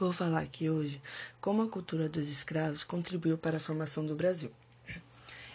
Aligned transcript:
Vou 0.00 0.12
falar 0.12 0.38
aqui 0.38 0.70
hoje 0.70 0.98
como 1.42 1.60
a 1.60 1.68
cultura 1.68 2.08
dos 2.08 2.26
escravos 2.26 2.82
contribuiu 2.82 3.36
para 3.36 3.58
a 3.58 3.60
formação 3.60 4.06
do 4.06 4.16
Brasil. 4.16 4.50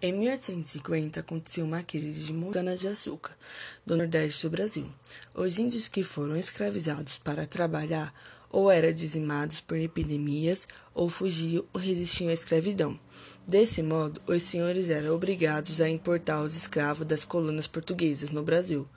Em 0.00 0.12
1850 0.12 1.18
aconteceu 1.18 1.64
uma 1.64 1.82
crise 1.82 2.32
de 2.32 2.50
cana-de-açúcar 2.52 3.36
do 3.84 3.96
nordeste 3.96 4.46
do 4.46 4.50
Brasil. 4.50 4.94
Os 5.34 5.58
índios 5.58 5.88
que 5.88 6.04
foram 6.04 6.36
escravizados 6.36 7.18
para 7.18 7.48
trabalhar 7.48 8.14
ou 8.48 8.70
eram 8.70 8.92
dizimados 8.92 9.60
por 9.60 9.76
epidemias 9.76 10.68
ou 10.94 11.08
fugiam 11.08 11.64
ou 11.72 11.80
resistiam 11.80 12.30
à 12.30 12.32
escravidão. 12.32 12.96
Desse 13.44 13.82
modo, 13.82 14.22
os 14.24 14.44
senhores 14.44 14.88
eram 14.88 15.16
obrigados 15.16 15.80
a 15.80 15.88
importar 15.88 16.42
os 16.42 16.54
escravos 16.54 17.04
das 17.04 17.24
colônias 17.24 17.66
portuguesas 17.66 18.30
no 18.30 18.44
Brasil, 18.44 18.88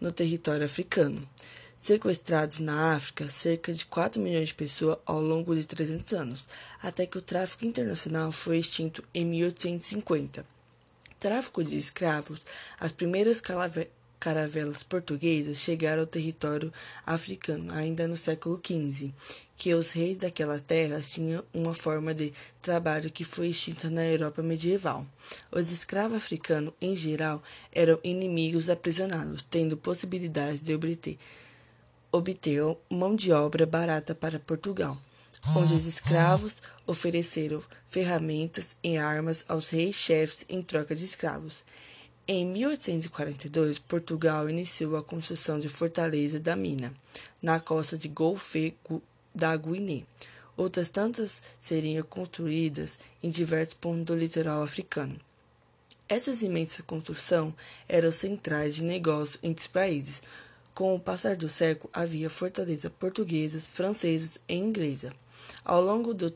no 0.00 0.10
território 0.10 0.64
africano. 0.64 1.24
Sequestrados 1.78 2.58
na 2.58 2.96
África, 2.96 3.30
cerca 3.30 3.72
de 3.72 3.86
4 3.86 4.20
milhões 4.20 4.48
de 4.48 4.54
pessoas 4.54 4.98
ao 5.06 5.22
longo 5.22 5.54
de 5.54 5.64
300 5.64 6.12
anos, 6.12 6.46
até 6.82 7.06
que 7.06 7.16
o 7.16 7.22
tráfico 7.22 7.64
internacional 7.64 8.32
foi 8.32 8.58
extinto 8.58 9.02
em 9.14 9.24
1850. 9.24 10.44
Tráfico 11.20 11.62
de 11.62 11.78
escravos, 11.78 12.42
as 12.80 12.90
primeiras 12.92 13.40
caravelas 14.18 14.82
portuguesas 14.82 15.58
chegaram 15.58 16.00
ao 16.00 16.06
território 16.06 16.72
africano 17.06 17.72
ainda 17.72 18.08
no 18.08 18.16
século 18.16 18.60
XV, 18.62 19.12
que 19.56 19.72
os 19.72 19.92
reis 19.92 20.18
daquelas 20.18 20.62
terras 20.62 21.08
tinham 21.10 21.44
uma 21.54 21.72
forma 21.72 22.12
de 22.12 22.32
trabalho 22.60 23.10
que 23.10 23.22
foi 23.22 23.48
extinta 23.48 23.88
na 23.88 24.04
Europa 24.04 24.42
medieval. 24.42 25.06
Os 25.50 25.70
escravos 25.70 26.16
africanos, 26.16 26.74
em 26.80 26.96
geral, 26.96 27.40
eram 27.72 28.00
inimigos 28.02 28.68
aprisionados, 28.68 29.46
tendo 29.48 29.76
possibilidade 29.76 30.60
de 30.60 30.74
obter, 30.74 31.16
obter 32.10 32.62
mão 32.90 33.14
de 33.14 33.32
obra 33.32 33.66
barata 33.66 34.14
para 34.14 34.38
Portugal 34.38 34.98
onde 35.54 35.74
os 35.74 35.86
escravos 35.86 36.60
ofereceram 36.86 37.62
ferramentas 37.88 38.76
e 38.82 38.96
armas 38.96 39.44
aos 39.48 39.70
reis-chefes 39.70 40.44
em 40.48 40.62
troca 40.62 40.94
de 40.94 41.04
escravos. 41.04 41.64
Em 42.26 42.46
1842, 42.46 43.78
Portugal 43.78 44.50
iniciou 44.50 44.96
a 44.96 45.02
construção 45.02 45.58
de 45.58 45.68
Fortaleza 45.68 46.38
da 46.38 46.54
Mina, 46.54 46.92
na 47.40 47.58
costa 47.58 47.96
de 47.96 48.08
Golfe 48.08 48.74
da 49.34 49.56
Guiné. 49.56 50.04
Outras 50.56 50.88
tantas 50.88 51.40
seriam 51.60 52.02
construídas 52.02 52.98
em 53.22 53.30
diversos 53.30 53.74
pontos 53.74 54.04
do 54.04 54.16
litoral 54.16 54.62
africano. 54.62 55.18
Essas 56.08 56.42
imensas 56.42 56.84
construções 56.86 57.54
eram 57.88 58.10
centrais 58.10 58.74
de 58.74 58.84
negócio 58.84 59.38
entre 59.42 59.62
os 59.62 59.68
países. 59.68 60.20
Com 60.78 60.94
o 60.94 61.00
passar 61.00 61.34
do 61.34 61.48
século, 61.48 61.90
havia 61.92 62.30
fortalezas 62.30 62.92
portuguesas, 63.00 63.66
francesas 63.66 64.38
e 64.48 64.54
inglesas. 64.54 65.10
Ao 65.64 65.82
longo 65.82 66.14
do 66.14 66.32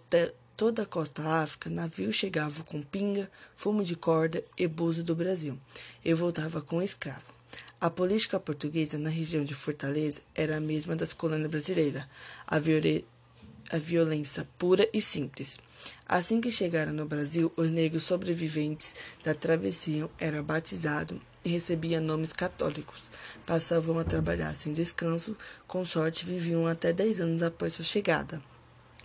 toda 0.57 0.83
a 0.83 0.87
costa 0.87 1.23
África, 1.23 1.71
navios 1.71 2.17
chegavam 2.17 2.65
com 2.65 2.83
pinga, 2.83 3.31
fumo 3.55 3.85
de 3.85 3.95
corda 3.95 4.43
e 4.59 4.67
buzo 4.67 5.05
do 5.05 5.15
Brasil 5.15 5.57
e 6.05 6.13
voltava 6.13 6.61
com 6.61 6.83
escravo. 6.83 7.33
A 7.81 7.89
política 7.89 8.41
portuguesa 8.41 8.99
na 8.99 9.11
região 9.11 9.45
de 9.45 9.55
Fortaleza 9.55 10.23
era 10.35 10.57
a 10.57 10.61
mesma 10.61 10.97
das 10.97 11.13
colônias 11.13 11.49
brasileiras, 11.49 12.03
a, 12.45 12.57
a 12.57 13.79
violência 13.79 14.49
pura 14.59 14.89
e 14.93 15.01
simples. 15.01 15.61
Assim 16.05 16.41
que 16.41 16.51
chegaram 16.51 16.93
no 16.93 17.07
Brasil, 17.07 17.53
os 17.57 17.71
negros 17.71 18.03
sobreviventes 18.03 18.93
da 19.23 19.35
travessia 19.35 20.11
eram 20.19 20.43
batizados 20.43 21.21
e 21.45 21.51
recebiam 21.51 22.03
nomes 22.03 22.33
católicos. 22.33 23.03
Passavam 23.47 23.99
a 23.99 24.05
trabalhar 24.05 24.55
sem 24.55 24.73
descanso, 24.73 25.37
com 25.67 25.85
sorte 25.85 26.25
viviam 26.25 26.67
até 26.67 26.93
10 26.93 27.21
anos 27.21 27.43
após 27.43 27.73
sua 27.73 27.85
chegada. 27.85 28.43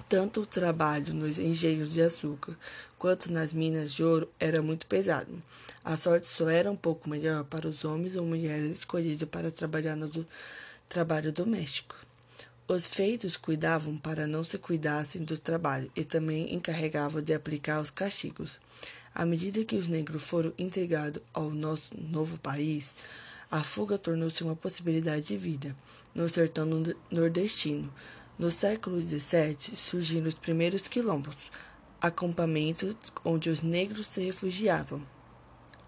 Tanto 0.07 0.41
o 0.41 0.45
trabalho 0.45 1.13
nos 1.13 1.38
engenhos 1.38 1.91
de 1.91 2.02
açúcar 2.02 2.55
quanto 2.97 3.31
nas 3.31 3.52
minas 3.52 3.93
de 3.93 4.03
ouro 4.03 4.30
era 4.39 4.61
muito 4.61 4.88
pesado. 4.88 5.31
A 5.83 5.97
sorte 5.97 6.27
só 6.27 6.49
era 6.49 6.71
um 6.71 6.75
pouco 6.75 7.09
melhor 7.09 7.43
para 7.43 7.67
os 7.67 7.83
homens 7.83 8.15
ou 8.15 8.25
mulheres 8.25 8.71
escolhidos 8.80 9.27
para 9.27 9.52
trabalhar 9.52 9.95
no 9.95 10.08
do, 10.08 10.25
trabalho 10.87 11.31
doméstico. 11.31 11.95
Os 12.67 12.86
feitos 12.86 13.37
cuidavam 13.37 13.98
para 13.98 14.27
não 14.27 14.43
se 14.43 14.58
cuidassem 14.58 15.23
do 15.23 15.37
trabalho 15.37 15.89
e 15.95 16.04
também 16.04 16.54
encarregavam 16.54 17.21
de 17.21 17.33
aplicar 17.33 17.81
os 17.81 17.89
castigos. 17.89 18.59
À 19.20 19.26
medida 19.26 19.66
que 19.66 19.76
os 19.76 19.88
negros 19.88 20.22
foram 20.22 20.54
entregados 20.60 21.23
ao 21.33 21.50
nosso 21.50 21.89
novo 22.00 22.39
país, 22.39 22.94
a 23.50 23.64
fuga 23.64 23.98
tornou-se 23.98 24.44
uma 24.44 24.55
possibilidade 24.55 25.30
de 25.30 25.38
vida 25.38 25.76
no 26.14 26.30
sertão 26.30 26.67
nordestino. 27.10 27.92
No 28.38 28.52
século 28.52 29.02
XVII 29.02 29.76
surgiram 29.76 30.28
os 30.28 30.36
primeiros 30.36 30.88
quilombos, 30.88 31.36
acampamentos 32.00 32.95
onde 33.26 33.50
os 33.50 33.64
negros 33.64 34.05
se 34.05 34.23
refugiavam. 34.23 35.04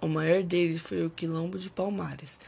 O 0.01 0.07
maior 0.07 0.41
deles 0.41 0.81
foi 0.81 1.05
o 1.05 1.11
Quilombo 1.11 1.59
de 1.59 1.69
Palmares, 1.69 2.39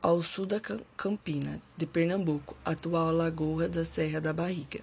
ao 0.00 0.22
sul 0.22 0.46
da 0.46 0.58
Campina, 0.96 1.60
de 1.76 1.84
Pernambuco, 1.84 2.56
atual 2.64 3.12
Lagoa 3.12 3.68
da 3.68 3.84
Serra 3.84 4.18
da 4.18 4.32
Barriga. 4.32 4.80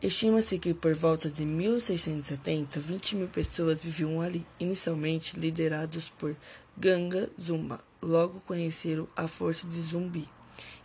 Estima-se 0.00 0.58
que 0.58 0.72
por 0.74 0.94
volta 0.94 1.30
de 1.30 1.44
1670, 1.44 2.78
20 2.78 3.16
mil 3.16 3.28
pessoas 3.28 3.82
viviam 3.82 4.20
ali, 4.20 4.46
inicialmente 4.60 5.38
liderados 5.38 6.08
por 6.08 6.36
Ganga 6.76 7.28
Zumba. 7.40 7.82
Logo 8.00 8.40
conheceram 8.46 9.08
a 9.16 9.26
força 9.26 9.66
de 9.66 9.80
Zumbi 9.80 10.28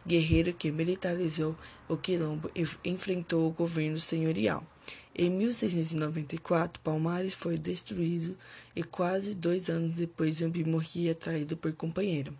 guerreiro 0.06 0.54
que 0.54 0.72
militarizou 0.72 1.56
o 1.88 1.98
quilombo 1.98 2.52
e 2.56 2.66
enfrentou 2.90 3.48
o 3.48 3.52
governo 3.52 3.98
senhorial. 3.98 4.66
Em 5.16 5.30
1694, 5.30 6.82
Palmares 6.82 7.36
foi 7.36 7.58
destruído 7.58 8.36
e 8.76 8.84
quase 8.84 9.36
dois 9.36 9.70
anos 9.70 9.96
depois 9.96 10.38
Zumbi 10.38 10.64
morria 10.64 11.14
traído 11.14 11.56
por 11.56 11.72
companheiro. 11.74 12.34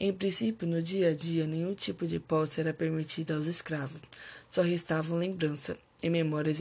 Em 0.00 0.12
princípio, 0.12 0.64
no 0.64 0.80
dia 0.80 1.08
a 1.08 1.12
dia, 1.12 1.44
nenhum 1.44 1.74
tipo 1.74 2.06
de 2.06 2.20
posse 2.20 2.60
era 2.60 2.72
permitido 2.72 3.34
aos 3.34 3.46
escravos. 3.46 4.00
Só 4.48 4.62
restavam 4.62 5.18
lembrança 5.18 5.76
e 6.00 6.08
memória 6.08 6.54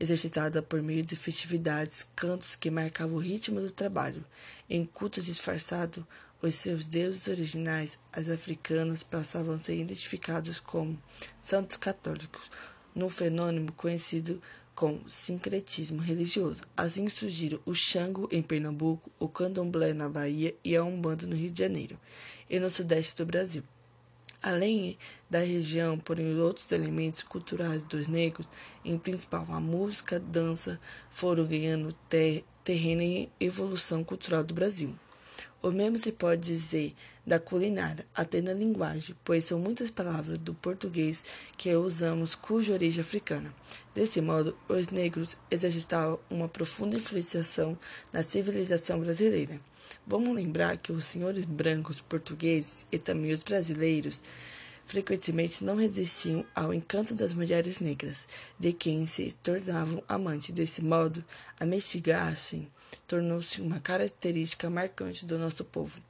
exercitada 0.00 0.60
por 0.60 0.82
meio 0.82 1.06
de 1.06 1.14
festividades, 1.14 2.04
cantos 2.16 2.56
que 2.56 2.68
marcavam 2.68 3.18
o 3.18 3.20
ritmo 3.20 3.60
do 3.60 3.70
trabalho. 3.70 4.24
Em 4.68 4.84
cultos 4.84 5.26
disfarçados, 5.26 6.02
os 6.42 6.56
seus 6.56 6.84
deuses 6.84 7.28
originais, 7.28 8.00
as 8.12 8.28
africanas, 8.28 9.04
passavam 9.04 9.54
a 9.54 9.58
ser 9.60 9.78
identificados 9.78 10.58
como 10.58 11.00
santos 11.40 11.76
católicos, 11.76 12.50
num 12.92 13.08
fenômeno 13.08 13.70
conhecido 13.74 14.42
como 14.76 15.08
sincretismo 15.08 16.02
religioso. 16.02 16.60
Assim 16.76 17.08
surgiram 17.08 17.58
o 17.64 17.74
Xango 17.74 18.28
em 18.30 18.42
Pernambuco, 18.42 19.10
o 19.18 19.26
Candomblé 19.26 19.94
na 19.94 20.06
Bahia 20.06 20.54
e 20.62 20.76
a 20.76 20.84
Umbanda 20.84 21.26
no 21.26 21.34
Rio 21.34 21.50
de 21.50 21.58
Janeiro 21.58 21.98
e 22.48 22.60
no 22.60 22.70
sudeste 22.70 23.16
do 23.16 23.26
Brasil. 23.26 23.64
Além 24.42 24.98
da 25.30 25.40
região, 25.40 25.98
porém, 25.98 26.38
outros 26.38 26.70
elementos 26.70 27.22
culturais 27.22 27.82
dos 27.82 28.06
negros, 28.06 28.46
em 28.84 28.98
principal 28.98 29.46
a 29.48 29.58
música, 29.58 30.16
a 30.16 30.20
dança, 30.20 30.78
foram 31.08 31.46
ganhando 31.46 31.92
ter 32.08 32.44
terreno 32.62 33.00
e 33.00 33.30
evolução 33.40 34.04
cultural 34.04 34.44
do 34.44 34.52
Brasil. 34.52 34.94
O 35.62 35.70
mesmo 35.70 35.98
se 35.98 36.12
pode 36.12 36.42
dizer 36.42 36.94
da 37.26 37.40
culinária, 37.40 38.06
até 38.14 38.40
na 38.40 38.52
linguagem, 38.52 39.16
pois 39.24 39.44
são 39.44 39.58
muitas 39.58 39.90
palavras 39.90 40.38
do 40.38 40.54
português 40.54 41.24
que 41.56 41.74
usamos 41.74 42.34
cuja 42.36 42.72
origem 42.72 43.00
é 43.00 43.04
africana. 43.04 43.52
Desse 43.92 44.20
modo, 44.20 44.56
os 44.68 44.88
negros 44.88 45.36
exercitavam 45.50 46.20
uma 46.30 46.48
profunda 46.48 46.96
influenciação 46.96 47.76
na 48.12 48.22
civilização 48.22 49.00
brasileira. 49.00 49.60
Vamos 50.06 50.34
lembrar 50.36 50.76
que 50.76 50.92
os 50.92 51.04
senhores 51.04 51.44
brancos 51.44 52.00
portugueses 52.00 52.86
e 52.92 52.98
também 52.98 53.32
os 53.32 53.42
brasileiros 53.42 54.22
frequentemente 54.86 55.64
não 55.64 55.76
resistiam 55.76 56.44
ao 56.54 56.72
encanto 56.72 57.14
das 57.14 57.34
mulheres 57.34 57.80
negras, 57.80 58.26
de 58.58 58.72
quem 58.72 59.04
se 59.04 59.32
tornavam 59.42 60.02
amantes. 60.08 60.50
Desse 60.50 60.82
modo, 60.82 61.24
a 61.58 61.66
mestiçagem 61.66 62.68
tornou-se 63.06 63.60
uma 63.60 63.80
característica 63.80 64.70
marcante 64.70 65.26
do 65.26 65.38
nosso 65.38 65.64
povo. 65.64 66.00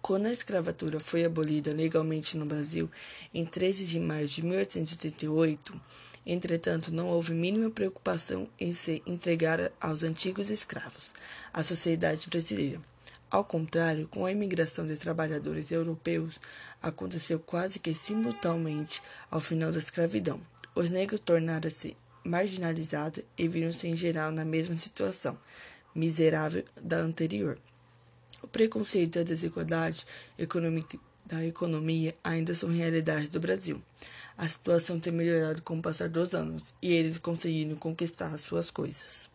Quando 0.00 0.26
a 0.26 0.32
escravatura 0.32 1.00
foi 1.00 1.24
abolida 1.24 1.74
legalmente 1.74 2.36
no 2.36 2.44
Brasil, 2.44 2.90
em 3.32 3.44
13 3.44 3.86
de 3.86 3.98
maio 3.98 4.28
de 4.28 4.42
1888, 4.42 5.80
entretanto, 6.26 6.92
não 6.92 7.08
houve 7.08 7.32
mínima 7.32 7.70
preocupação 7.70 8.46
em 8.60 8.72
se 8.72 9.02
entregar 9.06 9.72
aos 9.80 10.02
antigos 10.02 10.50
escravos, 10.50 11.10
à 11.52 11.62
sociedade 11.62 12.28
brasileira. 12.28 12.93
Ao 13.34 13.42
contrário, 13.42 14.06
com 14.06 14.24
a 14.24 14.30
imigração 14.30 14.86
de 14.86 14.96
trabalhadores 14.96 15.72
europeus, 15.72 16.40
aconteceu 16.80 17.40
quase 17.40 17.80
que 17.80 17.92
simultaneamente 17.92 19.02
ao 19.28 19.40
final 19.40 19.72
da 19.72 19.78
escravidão. 19.80 20.40
Os 20.72 20.88
negros 20.88 21.18
tornaram-se 21.18 21.96
marginalizados 22.22 23.24
e 23.36 23.48
viram-se 23.48 23.88
em 23.88 23.96
geral 23.96 24.30
na 24.30 24.44
mesma 24.44 24.76
situação 24.76 25.36
miserável 25.92 26.62
da 26.80 26.98
anterior. 26.98 27.58
O 28.40 28.46
preconceito 28.46 29.16
e 29.16 29.22
a 29.22 29.24
desigualdade 29.24 30.06
econômica 30.38 30.96
da 31.26 31.44
economia 31.44 32.14
ainda 32.22 32.54
são 32.54 32.70
realidade 32.70 33.30
do 33.30 33.40
Brasil. 33.40 33.82
A 34.38 34.46
situação 34.46 35.00
tem 35.00 35.12
melhorado 35.12 35.60
com 35.62 35.76
o 35.76 35.82
passar 35.82 36.08
dos 36.08 36.36
anos 36.36 36.72
e 36.80 36.92
eles 36.92 37.18
conseguiram 37.18 37.74
conquistar 37.74 38.38
suas 38.38 38.70
coisas. 38.70 39.33